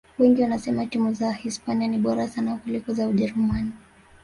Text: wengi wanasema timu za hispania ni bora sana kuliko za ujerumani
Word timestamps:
wengi 0.19 0.41
wanasema 0.41 0.85
timu 0.85 1.13
za 1.13 1.31
hispania 1.33 1.87
ni 1.87 1.97
bora 1.97 2.27
sana 2.27 2.57
kuliko 2.57 2.93
za 2.93 3.07
ujerumani 3.07 3.71